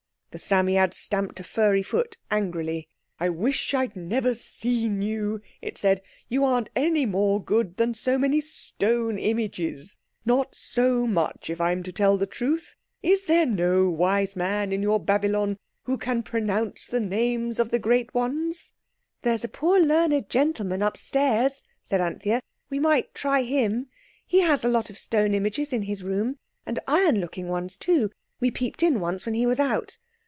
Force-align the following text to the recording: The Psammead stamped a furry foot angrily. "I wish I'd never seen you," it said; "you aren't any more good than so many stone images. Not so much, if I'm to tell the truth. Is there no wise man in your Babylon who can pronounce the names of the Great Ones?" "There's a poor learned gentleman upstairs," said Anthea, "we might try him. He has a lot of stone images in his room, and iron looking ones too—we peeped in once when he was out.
The 0.33 0.39
Psammead 0.39 0.93
stamped 0.93 1.41
a 1.41 1.43
furry 1.43 1.83
foot 1.83 2.15
angrily. 2.31 2.87
"I 3.19 3.27
wish 3.27 3.73
I'd 3.73 3.97
never 3.97 4.33
seen 4.33 5.01
you," 5.01 5.41
it 5.61 5.77
said; 5.77 6.01
"you 6.29 6.45
aren't 6.45 6.69
any 6.73 7.05
more 7.05 7.43
good 7.43 7.75
than 7.75 7.93
so 7.93 8.17
many 8.17 8.39
stone 8.39 9.17
images. 9.19 9.97
Not 10.25 10.55
so 10.55 11.05
much, 11.05 11.49
if 11.49 11.59
I'm 11.59 11.83
to 11.83 11.91
tell 11.91 12.15
the 12.15 12.25
truth. 12.27 12.77
Is 13.03 13.25
there 13.25 13.45
no 13.45 13.89
wise 13.89 14.37
man 14.37 14.71
in 14.71 14.81
your 14.81 15.01
Babylon 15.01 15.57
who 15.83 15.97
can 15.97 16.23
pronounce 16.23 16.85
the 16.85 17.01
names 17.01 17.59
of 17.59 17.69
the 17.71 17.77
Great 17.77 18.13
Ones?" 18.13 18.71
"There's 19.23 19.43
a 19.43 19.49
poor 19.49 19.81
learned 19.81 20.29
gentleman 20.29 20.81
upstairs," 20.81 21.61
said 21.81 21.99
Anthea, 21.99 22.41
"we 22.69 22.79
might 22.79 23.13
try 23.13 23.41
him. 23.43 23.87
He 24.25 24.39
has 24.39 24.63
a 24.63 24.69
lot 24.69 24.89
of 24.89 24.97
stone 24.97 25.33
images 25.33 25.73
in 25.73 25.81
his 25.81 26.05
room, 26.05 26.37
and 26.65 26.79
iron 26.87 27.19
looking 27.19 27.49
ones 27.49 27.75
too—we 27.75 28.49
peeped 28.51 28.81
in 28.81 29.01
once 29.01 29.25
when 29.25 29.35
he 29.35 29.45
was 29.45 29.59
out. 29.59 29.97